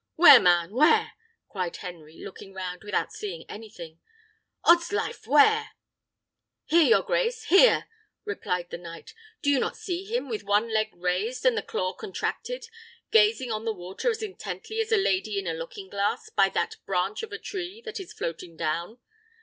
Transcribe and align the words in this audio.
"Where, 0.15 0.39
man? 0.39 0.71
where?" 0.71 1.11
cried 1.47 1.75
Henry, 1.77 2.17
looking 2.17 2.55
round 2.55 2.83
without 2.83 3.13
seeing 3.13 3.45
anything. 3.47 3.99
"'Odslife, 4.65 5.27
where?" 5.27 5.73
"Here, 6.65 6.81
your 6.85 7.03
grace! 7.03 7.43
here!" 7.49 7.87
replied 8.25 8.71
the 8.71 8.79
knight. 8.79 9.13
"Do 9.43 9.51
you 9.51 9.59
not 9.59 9.77
see 9.77 10.03
him, 10.05 10.27
with 10.27 10.43
one 10.43 10.73
leg 10.73 10.89
raised 10.95 11.45
and 11.45 11.55
the 11.55 11.61
claw 11.61 11.93
contracted, 11.93 12.65
gazing 13.11 13.51
on 13.51 13.63
the 13.63 13.73
water 13.75 14.09
as 14.09 14.23
intently 14.23 14.79
as 14.81 14.91
a 14.91 14.97
lady 14.97 15.37
in 15.37 15.45
a 15.45 15.53
looking 15.53 15.87
glass, 15.87 16.31
by 16.31 16.49
that 16.49 16.77
branch 16.87 17.21
of 17.21 17.31
a 17.31 17.37
tree 17.37 17.79
that 17.85 17.99
is 17.99 18.11
floating 18.11 18.57
down?" 18.57 18.97